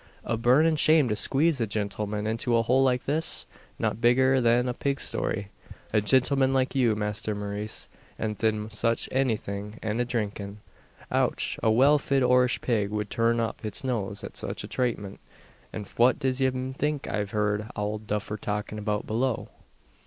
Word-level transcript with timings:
"A 0.23 0.35
burnin' 0.35 0.77
shame 0.77 1.07
to 1.09 1.15
squeeze 1.15 1.61
a 1.61 1.67
gintleman 1.67 2.25
into 2.25 2.57
a 2.57 2.63
hole 2.63 2.83
like 2.83 3.05
this, 3.05 3.45
not 3.77 4.01
bigger 4.01 4.41
than 4.41 4.67
a 4.67 4.73
pig 4.73 4.99
stoy! 4.99 5.49
A 5.93 6.01
gintleman 6.01 6.53
like 6.55 6.73
you, 6.73 6.95
Masther 6.95 7.35
Maurice. 7.35 7.87
An' 8.17 8.33
thin 8.33 8.71
such 8.71 9.07
aytin' 9.11 9.75
and 9.83 10.07
drinkin'. 10.07 10.57
Och! 11.11 11.39
a 11.61 11.69
well 11.69 11.99
fid 11.99 12.23
Oirish 12.23 12.61
pig 12.61 12.89
wud 12.89 13.11
turn 13.11 13.39
up 13.39 13.63
its 13.63 13.83
nose 13.83 14.23
at 14.23 14.35
such 14.35 14.63
traytment. 14.69 15.19
An' 15.71 15.85
fwhat 15.85 16.17
div 16.17 16.39
yez 16.39 16.75
think 16.77 17.07
I've 17.07 17.29
heerd 17.29 17.69
Owld 17.75 18.07
Duffer 18.07 18.37
talkin' 18.37 18.79
about 18.79 19.05
below?" 19.05 19.49